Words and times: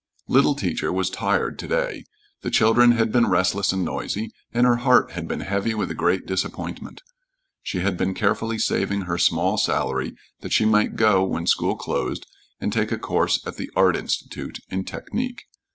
Little 0.27 0.55
Teacher 0.55 0.91
was 0.91 1.11
tired 1.11 1.59
to 1.59 1.67
day. 1.67 2.05
The 2.41 2.49
children 2.49 2.93
had 2.93 3.11
been 3.11 3.27
restless 3.29 3.71
and 3.71 3.85
noisy, 3.85 4.31
and 4.51 4.65
her 4.65 4.77
heart 4.77 5.11
had 5.11 5.27
been 5.27 5.41
heavy 5.41 5.75
with 5.75 5.91
a 5.91 5.93
great 5.93 6.25
disappointment. 6.25 7.03
She 7.61 7.81
had 7.81 7.97
been 7.97 8.15
carefully 8.15 8.57
saving 8.57 9.01
her 9.01 9.19
small 9.19 9.59
salary 9.59 10.15
that 10.39 10.53
she 10.53 10.65
might 10.65 10.95
go 10.95 11.23
when 11.23 11.45
school 11.45 11.75
closed 11.75 12.25
and 12.59 12.73
take 12.73 12.91
a 12.91 12.97
course 12.97 13.45
at 13.45 13.57
the 13.57 13.69
"Art 13.75 13.95
Institute" 13.95 14.57
in 14.69 14.85
"Technique." 14.85 15.43